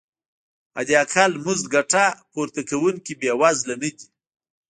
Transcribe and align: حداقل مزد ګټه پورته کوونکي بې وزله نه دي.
حداقل 0.77 1.31
مزد 1.45 1.65
ګټه 1.73 2.05
پورته 2.31 2.61
کوونکي 2.69 3.13
بې 3.19 3.31
وزله 3.41 3.75
نه 3.81 3.89
دي. 3.97 4.05